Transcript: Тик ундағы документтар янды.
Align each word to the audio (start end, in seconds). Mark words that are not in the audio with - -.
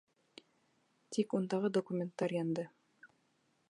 Тик 1.17 1.37
ундағы 1.41 1.71
документтар 1.79 2.37
янды. 2.41 2.69